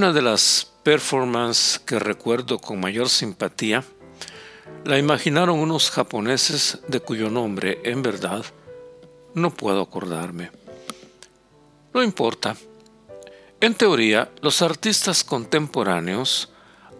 Una 0.00 0.14
de 0.14 0.22
las 0.22 0.66
performances 0.82 1.78
que 1.78 1.98
recuerdo 1.98 2.58
con 2.58 2.80
mayor 2.80 3.10
simpatía 3.10 3.84
la 4.86 4.96
imaginaron 4.96 5.58
unos 5.58 5.90
japoneses 5.90 6.78
de 6.88 7.00
cuyo 7.00 7.28
nombre, 7.28 7.82
en 7.84 8.00
verdad, 8.00 8.42
no 9.34 9.50
puedo 9.50 9.82
acordarme. 9.82 10.52
No 11.92 12.02
importa. 12.02 12.56
En 13.60 13.74
teoría, 13.74 14.30
los 14.40 14.62
artistas 14.62 15.22
contemporáneos 15.22 16.48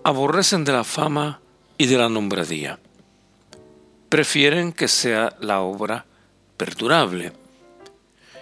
aborrecen 0.04 0.66
de 0.66 0.72
la 0.72 0.84
fama 0.84 1.40
y 1.78 1.86
de 1.86 1.96
la 1.96 2.10
nombradía. 2.10 2.78
Prefieren 4.10 4.74
que 4.74 4.88
sea 4.88 5.34
la 5.40 5.62
obra 5.62 6.04
perdurable. 6.58 7.32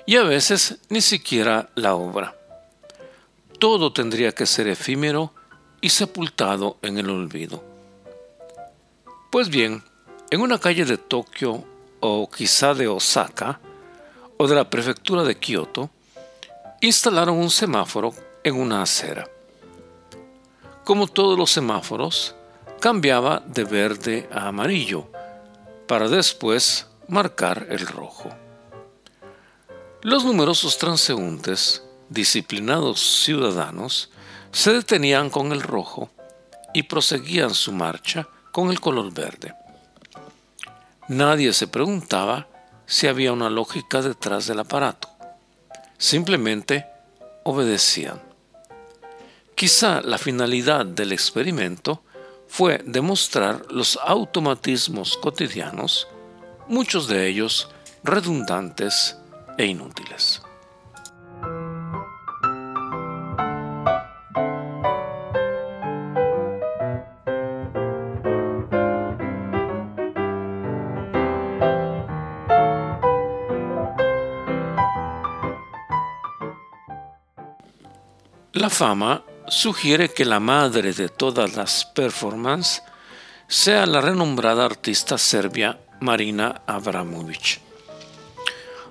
Y 0.05 0.17
a 0.17 0.25
veces 0.25 0.78
ni 0.89 1.00
siquiera 1.00 1.70
la 1.77 1.95
obra 1.95 2.38
todo 3.59 3.92
tendría 3.92 4.33
que 4.33 4.47
ser 4.47 4.69
efímero 4.69 5.33
y 5.81 5.91
sepultado 5.91 6.77
en 6.83 6.98
el 6.98 7.11
olvido. 7.11 7.62
Pues 9.31 9.48
bien, 9.48 9.83
en 10.31 10.41
una 10.41 10.59
calle 10.59 10.84
de 10.84 10.97
Tokio 10.97 11.65
o 12.00 12.31
quizá 12.31 12.75
de 12.75 12.89
Osaka 12.89 13.61
o 14.37 14.47
de 14.47 14.55
la 14.55 14.70
prefectura 14.70 15.25
de 15.25 15.37
Kioto, 15.37 15.91
instalaron 16.81 17.37
un 17.37 17.50
semáforo 17.50 18.15
en 18.45 18.55
una 18.56 18.83
acera. 18.83 19.28
Como 20.84 21.06
todos 21.06 21.39
los 21.39 21.50
semáforos, 21.50 22.34
cambiaba 22.81 23.43
de 23.45 23.65
verde 23.65 24.28
a 24.33 24.48
amarillo 24.48 25.09
para 25.87 26.09
después 26.09 26.87
marcar 27.09 27.67
el 27.70 27.87
rojo. 27.87 28.31
Los 30.03 30.25
numerosos 30.25 30.78
transeúntes 30.78 31.83
disciplinados 32.09 33.23
ciudadanos 33.25 34.11
se 34.53 34.73
detenían 34.73 35.31
con 35.31 35.53
el 35.53 35.61
rojo 35.61 36.11
y 36.73 36.84
proseguían 36.84 37.55
su 37.55 37.73
marcha 37.73 38.28
con 38.53 38.70
el 38.70 38.81
color 38.81 39.12
verde. 39.12 39.55
Nadie 41.09 41.53
se 41.53 41.67
preguntaba 41.67 42.48
si 42.87 43.06
había 43.06 43.33
una 43.33 43.50
lógica 43.50 44.03
detrás 44.03 44.47
del 44.47 44.61
aparato. 44.61 45.09
Simplemente 45.97 46.87
obedecían. 47.45 48.20
Quizá 49.55 50.00
la 50.03 50.19
finalidad 50.19 50.87
del 50.87 51.12
experimento 51.12 52.03
fue 52.47 52.83
demostrar 52.84 53.67
los 53.70 53.98
automatismos 54.03 55.17
cotidianos, 55.17 56.09
muchos 56.69 57.09
de 57.09 57.27
ellos 57.27 57.69
redundantes 58.05 59.17
e 59.59 59.67
inútiles. 59.67 60.43
La 78.69 78.75
fama 78.75 79.25
sugiere 79.49 80.11
que 80.11 80.27
la 80.27 80.41
madre 80.41 80.93
de 80.93 81.09
todas 81.09 81.56
las 81.56 81.87
performances 81.87 82.83
sea 83.47 83.87
la 83.87 84.03
renombrada 84.03 84.67
artista 84.67 85.17
serbia 85.17 85.81
Marina 86.03 86.61
Abramovic. 86.67 87.62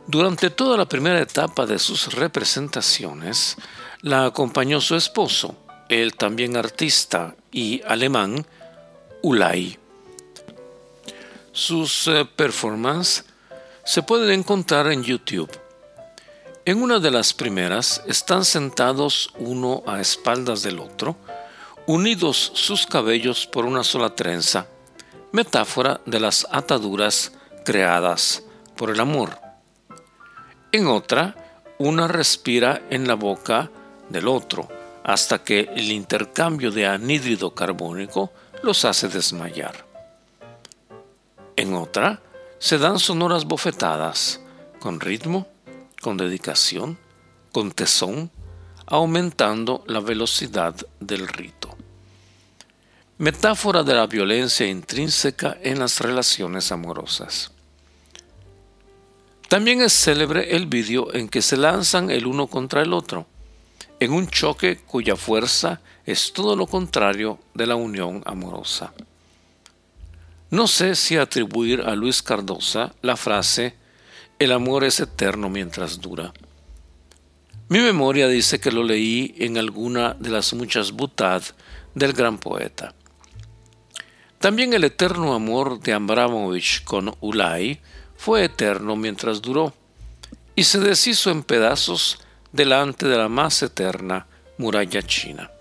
Durante 0.07 0.49
toda 0.49 0.77
la 0.77 0.87
primera 0.87 1.21
etapa 1.21 1.67
de 1.67 1.77
sus 1.77 2.11
representaciones, 2.15 3.55
la 4.01 4.25
acompañó 4.25 4.81
su 4.81 4.95
esposo, 4.95 5.55
el 5.89 6.15
también 6.15 6.57
artista 6.57 7.35
y 7.51 7.83
alemán 7.85 8.47
Ulay. 9.21 9.77
Sus 11.51 12.07
eh, 12.07 12.25
performances 12.25 13.25
se 13.85 14.01
pueden 14.01 14.39
encontrar 14.39 14.91
en 14.91 15.03
YouTube 15.03 15.51
en 16.67 16.83
una 16.83 16.99
de 16.99 17.11
las 17.11 17.33
primeras 17.33 18.03
están 18.07 18.43
sentados 18.43 19.29
uno 19.39 19.83
a 19.87 20.01
espaldas 20.01 20.63
del 20.63 20.79
otro, 20.79 21.15
unidos 21.85 22.51
sus 22.55 22.85
cabellos 22.85 23.47
por 23.47 23.63
una 23.63 23.85
sola 23.85 24.13
trenza, 24.13 24.67
metáfora 25.31 26.01
de 26.05 26.19
las 26.19 26.45
ataduras 26.51 27.31
creadas 27.63 28.43
por 28.75 28.89
el 28.89 28.99
amor. 28.99 29.39
En 30.73 30.87
otra, 30.87 31.37
una 31.77 32.09
respira 32.09 32.81
en 32.89 33.07
la 33.07 33.13
boca 33.13 33.71
del 34.09 34.27
otro, 34.27 34.67
hasta 35.05 35.41
que 35.41 35.69
el 35.73 35.89
intercambio 35.89 36.69
de 36.69 36.85
anhídrido 36.85 37.55
carbónico 37.55 38.33
los 38.61 38.83
hace 38.83 39.07
desmayar. 39.07 39.85
En 41.55 41.73
otra, 41.75 42.21
se 42.59 42.77
dan 42.77 42.99
sonoras 42.99 43.45
bofetadas, 43.45 44.41
con 44.81 44.99
ritmo 44.99 45.47
con 46.01 46.17
dedicación, 46.17 46.97
con 47.51 47.71
tesón, 47.71 48.31
aumentando 48.85 49.83
la 49.87 49.99
velocidad 49.99 50.75
del 50.99 51.27
rito. 51.27 51.75
Metáfora 53.17 53.83
de 53.83 53.95
la 53.95 54.07
violencia 54.07 54.67
intrínseca 54.67 55.57
en 55.61 55.79
las 55.79 55.99
relaciones 55.99 56.71
amorosas. 56.71 57.51
También 59.49 59.81
es 59.81 59.93
célebre 59.93 60.55
el 60.55 60.67
vídeo 60.67 61.13
en 61.13 61.29
que 61.29 61.41
se 61.41 61.57
lanzan 61.57 62.11
el 62.11 62.27
uno 62.27 62.47
contra 62.47 62.81
el 62.81 62.93
otro, 62.93 63.25
en 63.99 64.13
un 64.13 64.27
choque 64.27 64.77
cuya 64.77 65.15
fuerza 65.15 65.81
es 66.05 66.31
todo 66.33 66.55
lo 66.55 66.67
contrario 66.67 67.39
de 67.53 67.65
la 67.65 67.75
unión 67.75 68.21
amorosa. 68.25 68.93
No 70.49 70.67
sé 70.67 70.95
si 70.95 71.17
atribuir 71.17 71.81
a 71.81 71.95
Luis 71.95 72.21
Cardosa 72.21 72.93
la 73.01 73.17
frase 73.17 73.75
el 74.39 74.51
amor 74.51 74.83
es 74.83 74.99
eterno 74.99 75.49
mientras 75.49 75.99
dura. 75.99 76.33
Mi 77.69 77.79
memoria 77.79 78.27
dice 78.27 78.59
que 78.59 78.71
lo 78.71 78.83
leí 78.83 79.35
en 79.39 79.57
alguna 79.57 80.13
de 80.13 80.29
las 80.29 80.53
muchas 80.53 80.91
butad 80.91 81.43
del 81.95 82.13
gran 82.13 82.37
poeta. 82.37 82.93
También 84.39 84.73
el 84.73 84.83
eterno 84.83 85.33
amor 85.33 85.79
de 85.79 85.93
Abramovich 85.93 86.83
con 86.83 87.15
Ulay 87.19 87.79
fue 88.15 88.45
eterno 88.45 88.95
mientras 88.95 89.41
duró 89.41 89.73
y 90.55 90.63
se 90.63 90.79
deshizo 90.79 91.31
en 91.31 91.43
pedazos 91.43 92.19
delante 92.51 93.07
de 93.07 93.17
la 93.17 93.29
más 93.29 93.61
eterna 93.63 94.27
muralla 94.57 95.01
china. 95.01 95.51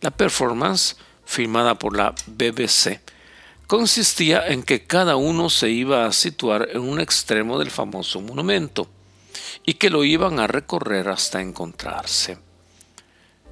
La 0.00 0.10
performance, 0.10 0.96
filmada 1.24 1.78
por 1.78 1.96
la 1.96 2.14
BBC, 2.26 3.00
consistía 3.76 4.46
en 4.46 4.62
que 4.62 4.86
cada 4.86 5.16
uno 5.16 5.50
se 5.50 5.68
iba 5.68 6.06
a 6.06 6.12
situar 6.12 6.68
en 6.70 6.82
un 6.82 7.00
extremo 7.00 7.58
del 7.58 7.72
famoso 7.72 8.20
monumento 8.20 8.86
y 9.64 9.74
que 9.74 9.90
lo 9.90 10.04
iban 10.04 10.38
a 10.38 10.46
recorrer 10.46 11.08
hasta 11.08 11.42
encontrarse. 11.42 12.38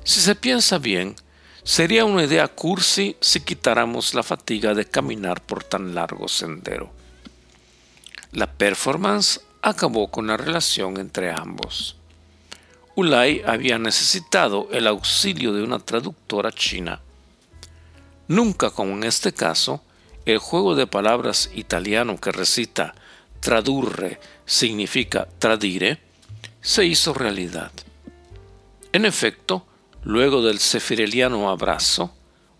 Si 0.04 0.20
se 0.20 0.36
piensa 0.36 0.78
bien, 0.78 1.16
sería 1.64 2.04
una 2.04 2.22
idea 2.22 2.46
cursi 2.46 3.16
si 3.20 3.40
quitáramos 3.40 4.14
la 4.14 4.22
fatiga 4.22 4.74
de 4.74 4.84
caminar 4.84 5.42
por 5.42 5.64
tan 5.64 5.92
largo 5.92 6.28
sendero. 6.28 6.92
La 8.30 8.46
performance 8.46 9.40
acabó 9.60 10.08
con 10.08 10.28
la 10.28 10.36
relación 10.36 11.00
entre 11.00 11.32
ambos. 11.32 11.96
Ulay 12.94 13.42
había 13.44 13.76
necesitado 13.76 14.68
el 14.70 14.86
auxilio 14.86 15.52
de 15.52 15.64
una 15.64 15.80
traductora 15.80 16.52
china. 16.52 17.00
Nunca 18.28 18.70
como 18.70 18.92
en 18.92 19.02
este 19.02 19.32
caso, 19.32 19.82
el 20.26 20.38
juego 20.38 20.74
de 20.74 20.86
palabras 20.86 21.50
italiano 21.54 22.18
que 22.18 22.32
recita 22.32 22.94
tradurre 23.40 24.20
significa 24.46 25.26
tradire, 25.38 25.98
se 26.60 26.84
hizo 26.84 27.12
realidad. 27.12 27.72
En 28.92 29.04
efecto, 29.04 29.66
luego 30.04 30.42
del 30.42 30.58
sefireliano 30.58 31.50
abrazo, 31.50 32.14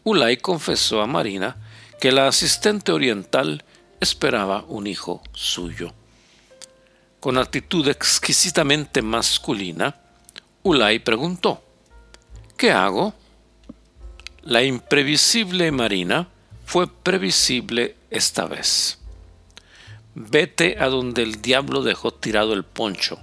Ulay 0.05 0.39
confesó 0.39 1.01
a 1.01 1.07
Marina 1.07 1.57
que 2.01 2.11
la 2.11 2.27
asistente 2.27 2.91
oriental 2.91 3.65
esperaba 4.01 4.65
un 4.67 4.89
hijo 4.89 5.23
suyo. 5.33 5.93
Con 7.21 7.39
actitud 7.39 7.87
exquisitamente 7.87 9.03
masculina, 9.03 9.95
Ulay 10.65 10.99
preguntó, 10.99 11.63
¿Qué 12.57 12.73
hago? 12.73 13.15
La 14.43 14.63
imprevisible 14.65 15.71
Marina 15.71 16.29
fue 16.73 16.87
previsible 16.87 17.97
esta 18.09 18.47
vez. 18.47 18.97
Vete 20.15 20.79
a 20.81 20.87
donde 20.87 21.23
el 21.23 21.43
diablo 21.43 21.83
dejó 21.83 22.15
tirado 22.15 22.55
el 22.55 22.65
poncho, 22.65 23.19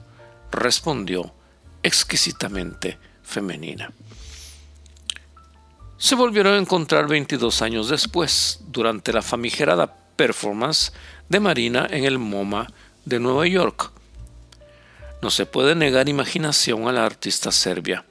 respondió 0.51 1.33
exquisitamente 1.81 2.99
femenina. 3.23 3.91
Se 5.97 6.13
volvieron 6.13 6.53
a 6.53 6.57
encontrar 6.59 7.07
22 7.07 7.63
años 7.63 7.89
después, 7.89 8.59
durante 8.67 9.11
la 9.11 9.23
famigerada 9.23 9.95
performance 10.15 10.93
de 11.27 11.39
Marina 11.39 11.87
en 11.89 12.03
el 12.03 12.19
MoMA 12.19 12.67
de 13.05 13.19
Nueva 13.19 13.47
York. 13.47 13.91
No 15.23 15.31
se 15.31 15.47
puede 15.47 15.73
negar 15.73 16.07
imaginación 16.07 16.87
a 16.87 16.91
la 16.91 17.03
artista 17.03 17.51
serbia. 17.51 18.05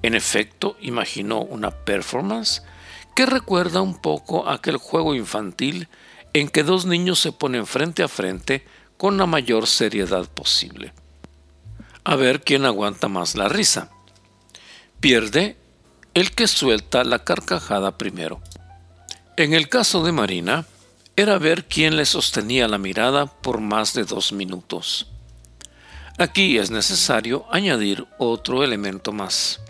En 0.00 0.14
efecto, 0.14 0.76
imaginó 0.80 1.40
una 1.40 1.72
performance 1.72 2.62
que 3.18 3.26
recuerda 3.26 3.82
un 3.82 3.96
poco 3.96 4.48
aquel 4.48 4.76
juego 4.76 5.12
infantil 5.12 5.88
en 6.34 6.48
que 6.48 6.62
dos 6.62 6.86
niños 6.86 7.18
se 7.18 7.32
ponen 7.32 7.66
frente 7.66 8.04
a 8.04 8.06
frente 8.06 8.64
con 8.96 9.18
la 9.18 9.26
mayor 9.26 9.66
seriedad 9.66 10.28
posible. 10.28 10.92
A 12.04 12.14
ver 12.14 12.42
quién 12.44 12.64
aguanta 12.64 13.08
más 13.08 13.34
la 13.34 13.48
risa. 13.48 13.90
Pierde 15.00 15.56
el 16.14 16.30
que 16.30 16.46
suelta 16.46 17.02
la 17.02 17.24
carcajada 17.24 17.98
primero. 17.98 18.40
En 19.36 19.52
el 19.52 19.68
caso 19.68 20.04
de 20.04 20.12
Marina, 20.12 20.66
era 21.16 21.38
ver 21.38 21.64
quién 21.64 21.96
le 21.96 22.04
sostenía 22.04 22.68
la 22.68 22.78
mirada 22.78 23.26
por 23.26 23.60
más 23.60 23.94
de 23.94 24.04
dos 24.04 24.32
minutos. 24.32 25.08
Aquí 26.18 26.56
es 26.56 26.70
necesario 26.70 27.46
añadir 27.50 28.06
otro 28.18 28.62
elemento 28.62 29.10
más. 29.10 29.60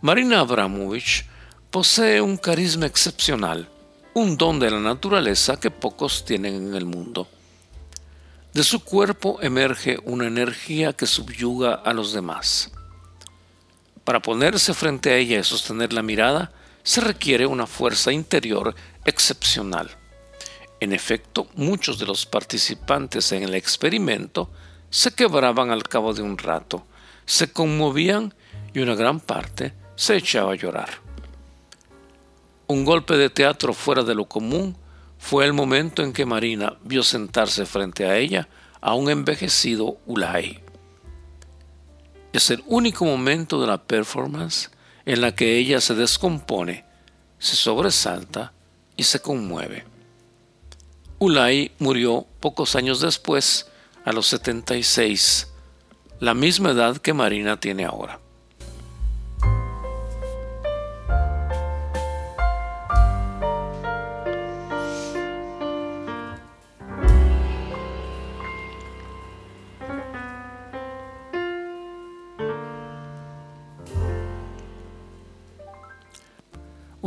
Marina 0.00 0.40
Abramovich 0.40 1.24
posee 1.70 2.20
un 2.20 2.36
carisma 2.36 2.86
excepcional 2.86 3.68
un 4.18 4.36
don 4.36 4.58
de 4.58 4.70
la 4.70 4.80
naturaleza 4.80 5.60
que 5.60 5.70
pocos 5.70 6.24
tienen 6.24 6.54
en 6.54 6.74
el 6.74 6.86
mundo. 6.86 7.28
De 8.52 8.64
su 8.64 8.82
cuerpo 8.82 9.38
emerge 9.42 9.98
una 10.04 10.26
energía 10.26 10.92
que 10.92 11.06
subyuga 11.06 11.74
a 11.74 11.92
los 11.92 12.12
demás. 12.12 12.72
Para 14.02 14.20
ponerse 14.20 14.74
frente 14.74 15.10
a 15.10 15.16
ella 15.16 15.38
y 15.38 15.44
sostener 15.44 15.92
la 15.92 16.02
mirada, 16.02 16.50
se 16.82 17.00
requiere 17.00 17.46
una 17.46 17.66
fuerza 17.66 18.10
interior 18.10 18.74
excepcional. 19.04 19.90
En 20.80 20.92
efecto, 20.92 21.48
muchos 21.54 21.98
de 21.98 22.06
los 22.06 22.26
participantes 22.26 23.30
en 23.30 23.44
el 23.44 23.54
experimento 23.54 24.50
se 24.90 25.12
quebraban 25.12 25.70
al 25.70 25.84
cabo 25.84 26.12
de 26.12 26.22
un 26.22 26.38
rato, 26.38 26.86
se 27.26 27.52
conmovían 27.52 28.34
y 28.74 28.80
una 28.80 28.94
gran 28.96 29.20
parte 29.20 29.74
se 29.94 30.16
echaba 30.16 30.54
a 30.54 30.56
llorar. 30.56 31.07
Un 32.68 32.84
golpe 32.84 33.16
de 33.16 33.30
teatro 33.30 33.72
fuera 33.72 34.02
de 34.02 34.14
lo 34.14 34.26
común 34.26 34.76
fue 35.18 35.46
el 35.46 35.54
momento 35.54 36.02
en 36.02 36.12
que 36.12 36.26
Marina 36.26 36.76
vio 36.84 37.02
sentarse 37.02 37.64
frente 37.64 38.04
a 38.04 38.18
ella 38.18 38.46
a 38.82 38.92
un 38.92 39.08
envejecido 39.08 39.96
Ulay. 40.04 40.60
Es 42.34 42.50
el 42.50 42.62
único 42.66 43.06
momento 43.06 43.58
de 43.58 43.68
la 43.68 43.82
performance 43.82 44.70
en 45.06 45.22
la 45.22 45.34
que 45.34 45.56
ella 45.56 45.80
se 45.80 45.94
descompone, 45.94 46.84
se 47.38 47.56
sobresalta 47.56 48.52
y 48.98 49.04
se 49.04 49.20
conmueve. 49.20 49.86
Ulay 51.18 51.72
murió 51.78 52.26
pocos 52.38 52.76
años 52.76 53.00
después, 53.00 53.66
a 54.04 54.12
los 54.12 54.26
76, 54.26 55.48
la 56.20 56.34
misma 56.34 56.72
edad 56.72 56.98
que 56.98 57.14
Marina 57.14 57.58
tiene 57.58 57.86
ahora. 57.86 58.20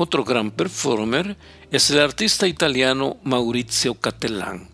Otro 0.04 0.24
gran 0.24 0.50
performer 0.50 1.38
es 1.70 1.92
el 1.92 2.00
artista 2.00 2.48
italiano 2.48 3.18
Maurizio 3.24 3.94
Cattelan. 3.94 4.68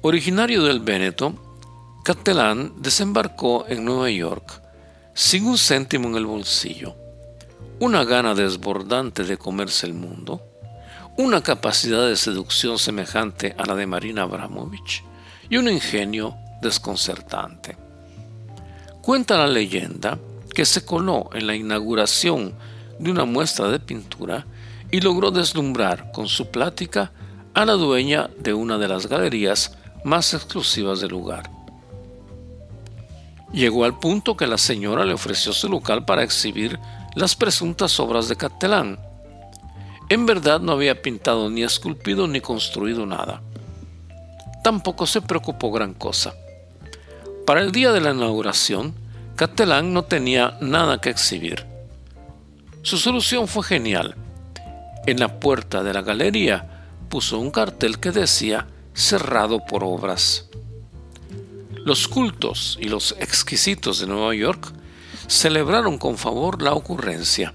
Originario 0.00 0.64
del 0.64 0.80
Véneto, 0.80 1.60
Cattelan 2.02 2.72
desembarcó 2.82 3.64
en 3.68 3.84
Nueva 3.84 4.10
York 4.10 4.60
sin 5.14 5.46
un 5.46 5.56
céntimo 5.56 6.08
en 6.08 6.16
el 6.16 6.26
bolsillo, 6.26 6.96
una 7.78 8.02
gana 8.02 8.34
desbordante 8.34 9.22
de 9.22 9.38
comerse 9.38 9.86
el 9.86 9.94
mundo, 9.94 10.42
una 11.16 11.40
capacidad 11.40 12.04
de 12.08 12.16
seducción 12.16 12.80
semejante 12.80 13.54
a 13.56 13.64
la 13.66 13.76
de 13.76 13.86
Marina 13.86 14.22
Abramovich 14.22 15.04
y 15.48 15.58
un 15.58 15.68
ingenio 15.68 16.34
desconcertante. 16.60 17.76
Cuenta 19.00 19.38
la 19.38 19.46
leyenda 19.46 20.18
que 20.52 20.64
se 20.64 20.84
coló 20.84 21.30
en 21.34 21.46
la 21.46 21.54
inauguración 21.54 22.52
de 23.02 23.10
una 23.10 23.24
muestra 23.24 23.68
de 23.68 23.80
pintura 23.80 24.46
y 24.90 25.00
logró 25.00 25.30
deslumbrar 25.30 26.12
con 26.12 26.28
su 26.28 26.50
plática 26.50 27.10
a 27.52 27.64
la 27.64 27.72
dueña 27.72 28.30
de 28.38 28.54
una 28.54 28.78
de 28.78 28.86
las 28.86 29.08
galerías 29.08 29.76
más 30.04 30.32
exclusivas 30.34 31.00
del 31.00 31.10
lugar. 31.10 31.50
Llegó 33.52 33.84
al 33.84 33.98
punto 33.98 34.36
que 34.36 34.46
la 34.46 34.56
señora 34.56 35.04
le 35.04 35.14
ofreció 35.14 35.52
su 35.52 35.68
local 35.68 36.04
para 36.04 36.22
exhibir 36.22 36.78
las 37.14 37.34
presuntas 37.34 37.98
obras 37.98 38.28
de 38.28 38.36
Catalán. 38.36 38.98
En 40.08 40.24
verdad 40.24 40.60
no 40.60 40.72
había 40.72 41.02
pintado 41.02 41.50
ni 41.50 41.62
esculpido 41.62 42.28
ni 42.28 42.40
construido 42.40 43.04
nada. 43.04 43.42
Tampoco 44.62 45.06
se 45.06 45.20
preocupó 45.20 45.72
gran 45.72 45.92
cosa. 45.92 46.34
Para 47.46 47.60
el 47.60 47.72
día 47.72 47.92
de 47.92 48.00
la 48.00 48.12
inauguración, 48.12 48.94
Catalán 49.34 49.92
no 49.92 50.04
tenía 50.04 50.56
nada 50.60 51.00
que 51.00 51.10
exhibir. 51.10 51.71
Su 52.82 52.98
solución 52.98 53.46
fue 53.46 53.62
genial. 53.62 54.16
En 55.06 55.20
la 55.20 55.40
puerta 55.40 55.82
de 55.82 55.92
la 55.92 56.02
galería 56.02 56.88
puso 57.08 57.38
un 57.38 57.50
cartel 57.50 58.00
que 58.00 58.10
decía 58.10 58.66
cerrado 58.92 59.64
por 59.64 59.84
obras. 59.84 60.48
Los 61.84 62.08
cultos 62.08 62.78
y 62.80 62.88
los 62.88 63.16
exquisitos 63.18 64.00
de 64.00 64.06
Nueva 64.06 64.34
York 64.34 64.72
celebraron 65.28 65.98
con 65.98 66.18
favor 66.18 66.60
la 66.60 66.74
ocurrencia. 66.74 67.54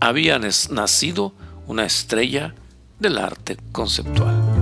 Había 0.00 0.38
nacido 0.38 1.32
una 1.66 1.84
estrella 1.84 2.54
del 2.98 3.18
arte 3.18 3.56
conceptual. 3.72 4.57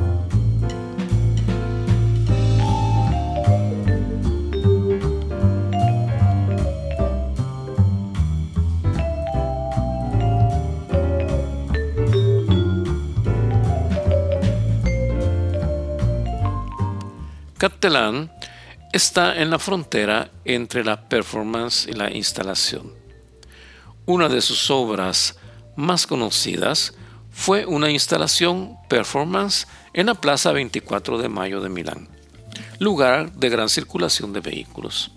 Captelán 17.66 18.30
está 18.92 19.42
en 19.42 19.50
la 19.50 19.58
frontera 19.58 20.30
entre 20.44 20.84
la 20.84 21.08
performance 21.08 21.88
y 21.88 21.94
la 21.94 22.12
instalación. 22.14 22.92
Una 24.04 24.28
de 24.28 24.40
sus 24.40 24.70
obras 24.70 25.36
más 25.74 26.06
conocidas 26.06 26.94
fue 27.32 27.66
una 27.66 27.90
instalación 27.90 28.76
performance 28.88 29.66
en 29.94 30.06
la 30.06 30.14
Plaza 30.14 30.52
24 30.52 31.18
de 31.18 31.28
Mayo 31.28 31.60
de 31.60 31.68
Milán, 31.68 32.08
lugar 32.78 33.32
de 33.32 33.48
gran 33.48 33.68
circulación 33.68 34.32
de 34.32 34.38
vehículos. 34.38 35.10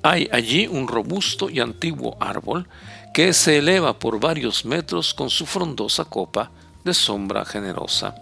Hay 0.00 0.28
allí 0.30 0.68
un 0.68 0.86
robusto 0.86 1.50
y 1.50 1.58
antiguo 1.58 2.16
árbol 2.20 2.68
que 3.12 3.32
se 3.32 3.58
eleva 3.58 3.98
por 3.98 4.20
varios 4.20 4.64
metros 4.64 5.12
con 5.12 5.28
su 5.28 5.44
frondosa 5.44 6.04
copa 6.04 6.52
de 6.84 6.94
sombra 6.94 7.44
generosa. 7.44 8.14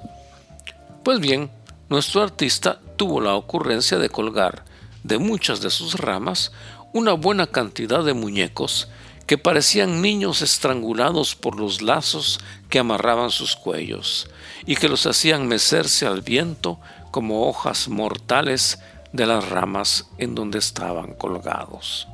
Pues 1.05 1.21
bien, 1.21 1.51
nuestro 1.93 2.23
artista 2.23 2.81
tuvo 2.97 3.21
la 3.21 3.35
ocurrencia 3.35 3.99
de 3.99 4.09
colgar 4.09 4.65
de 5.05 5.19
muchas 5.19 5.61
de 5.61 5.69
sus 5.69 5.97
ramas 5.97 6.51
una 6.95 7.13
buena 7.13 7.47
cantidad 7.47 8.03
de 8.03 8.15
muñecos 8.15 8.89
que 9.27 9.37
parecían 9.37 10.01
niños 10.01 10.41
estrangulados 10.41 11.35
por 11.35 11.61
los 11.61 11.83
lazos 11.83 12.41
que 12.71 12.79
amarraban 12.79 13.31
sus 13.31 13.57
cuellos 13.57 14.27
y 14.65 14.77
que 14.77 14.89
los 14.89 15.05
hacían 15.05 15.47
mecerse 15.47 16.07
al 16.07 16.23
viento 16.23 16.81
como 17.11 17.47
hojas 17.47 17.89
mortales 17.89 18.79
de 19.13 19.27
las 19.27 19.47
ramas 19.51 20.09
en 20.17 20.35
donde 20.35 20.61
estaban 20.61 21.13
colgados. 21.13 22.09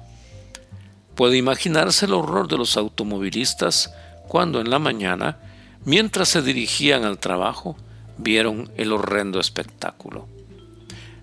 Puede 1.15 1.37
imaginarse 1.37 2.07
el 2.07 2.15
horror 2.15 2.49
de 2.49 2.59
los 2.59 2.77
automovilistas 2.77 3.93
cuando 4.27 4.61
en 4.61 4.71
la 4.71 4.81
mañana, 4.81 5.39
mientras 5.85 6.31
se 6.31 6.43
dirigían 6.43 7.05
al 7.05 7.19
trabajo, 7.19 7.77
vieron 8.19 8.71
el 8.77 8.93
horrendo 8.93 9.41
espectáculo. 9.41 10.27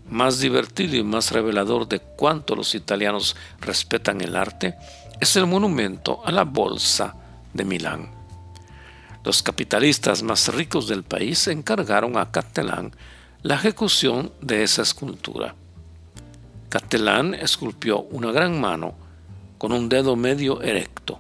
Más 0.10 0.40
divertido 0.40 0.96
y 0.96 1.04
más 1.04 1.32
revelador 1.32 1.88
de 1.88 2.00
cuánto 2.00 2.56
los 2.56 2.76
italianos 2.76 3.36
respetan 3.60 4.22
el 4.22 4.36
arte 4.36 4.76
es 5.20 5.36
el 5.36 5.48
monumento 5.48 6.22
a 6.26 6.32
la 6.32 6.44
Bolsa 6.44 7.16
de 7.54 7.66
Milán. 7.66 8.10
Los 9.24 9.42
capitalistas 9.42 10.22
más 10.22 10.54
ricos 10.54 10.88
del 10.88 11.04
país 11.04 11.48
encargaron 11.48 12.18
a 12.18 12.32
Cattelan 12.32 12.92
la 13.42 13.56
ejecución 13.56 14.32
de 14.42 14.64
esa 14.64 14.84
escultura. 14.84 15.56
Cattelan 16.70 17.34
esculpió 17.34 18.02
una 18.02 18.32
gran 18.32 18.60
mano 18.60 18.94
con 19.58 19.72
un 19.72 19.90
dedo 19.90 20.16
medio 20.16 20.62
erecto, 20.62 21.20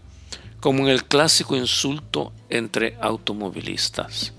como 0.60 0.84
en 0.84 0.90
el 0.90 1.06
clásico 1.06 1.56
insulto 1.56 2.34
entre 2.50 2.98
automovilistas. 3.02 4.34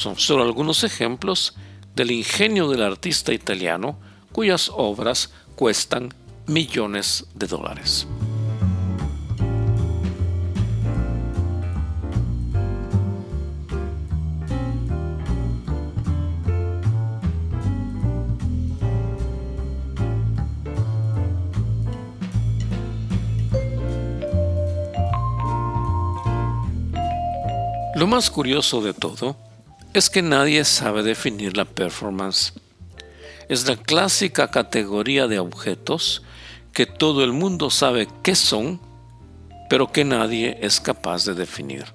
Son 0.00 0.18
solo 0.18 0.44
algunos 0.44 0.82
ejemplos 0.82 1.54
del 1.94 2.10
ingenio 2.10 2.70
del 2.70 2.82
artista 2.82 3.34
italiano 3.34 3.98
cuyas 4.32 4.70
obras 4.74 5.30
cuestan 5.56 6.14
millones 6.46 7.26
de 7.34 7.46
dólares. 7.46 8.06
Lo 27.96 28.06
más 28.06 28.30
curioso 28.30 28.80
de 28.80 28.94
todo 28.94 29.49
es 29.92 30.08
que 30.08 30.22
nadie 30.22 30.64
sabe 30.64 31.02
definir 31.02 31.56
la 31.56 31.64
performance. 31.64 32.52
Es 33.48 33.66
la 33.66 33.76
clásica 33.76 34.50
categoría 34.50 35.26
de 35.26 35.40
objetos 35.40 36.22
que 36.72 36.86
todo 36.86 37.24
el 37.24 37.32
mundo 37.32 37.70
sabe 37.70 38.08
qué 38.22 38.36
son, 38.36 38.80
pero 39.68 39.90
que 39.90 40.04
nadie 40.04 40.58
es 40.62 40.80
capaz 40.80 41.24
de 41.24 41.34
definir. 41.34 41.86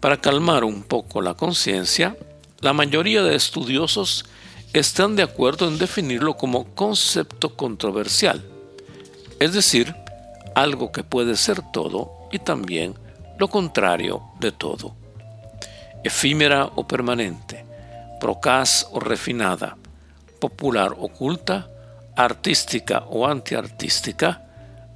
Para 0.00 0.20
calmar 0.20 0.64
un 0.64 0.82
poco 0.82 1.20
la 1.20 1.34
conciencia, 1.34 2.16
la 2.60 2.72
mayoría 2.72 3.22
de 3.22 3.36
estudiosos 3.36 4.24
están 4.72 5.16
de 5.16 5.22
acuerdo 5.22 5.68
en 5.68 5.78
definirlo 5.78 6.36
como 6.36 6.74
concepto 6.74 7.54
controversial, 7.54 8.42
es 9.38 9.52
decir, 9.52 9.94
algo 10.54 10.90
que 10.90 11.04
puede 11.04 11.36
ser 11.36 11.60
todo 11.72 12.10
y 12.32 12.38
también 12.38 12.94
lo 13.38 13.48
contrario 13.48 14.22
de 14.40 14.52
todo. 14.52 15.03
Efímera 16.04 16.66
o 16.76 16.86
permanente, 16.86 17.64
procaz 18.20 18.86
o 18.92 19.00
refinada, 19.00 19.76
popular 20.38 20.92
o 20.98 21.08
culta, 21.08 21.68
artística 22.14 23.04
o 23.08 23.26
antiartística, 23.26 24.44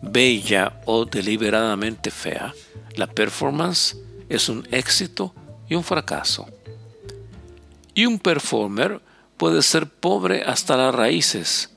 bella 0.03 0.81
o 0.85 1.05
deliberadamente 1.05 2.11
fea, 2.11 2.53
la 2.95 3.07
performance 3.07 3.97
es 4.29 4.49
un 4.49 4.67
éxito 4.71 5.35
y 5.69 5.75
un 5.75 5.83
fracaso. 5.83 6.47
Y 7.95 8.07
un 8.07 8.19
performer 8.19 9.01
puede 9.37 9.63
ser 9.63 9.89
pobre 9.89 10.43
hasta 10.45 10.77
las 10.77 10.95
raíces 10.95 11.71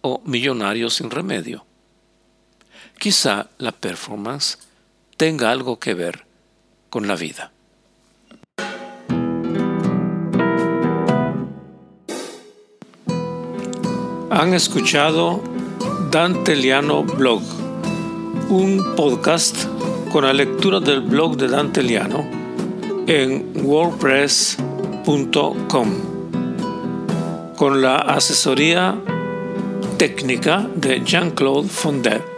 o 0.00 0.20
millonario 0.24 0.90
sin 0.90 1.10
remedio. 1.10 1.64
Quizá 2.98 3.48
la 3.58 3.72
performance 3.72 4.58
tenga 5.16 5.50
algo 5.50 5.78
que 5.78 5.94
ver 5.94 6.26
con 6.90 7.06
la 7.06 7.16
vida. 7.16 7.52
Han 14.34 14.54
escuchado 14.54 15.42
Dante 16.10 16.56
Liano 16.56 17.04
Blog, 17.04 17.42
un 18.48 18.82
podcast 18.96 19.66
con 20.10 20.24
la 20.24 20.32
lectura 20.32 20.80
del 20.80 21.02
blog 21.02 21.36
de 21.36 21.48
Dante 21.48 21.82
Liano 21.82 22.26
en 23.06 23.52
wordpress.com, 23.62 25.90
con 27.58 27.82
la 27.82 27.96
asesoría 27.96 28.98
técnica 29.98 30.66
de 30.76 31.02
Jean-Claude 31.04 31.68
Fondet 31.68 32.31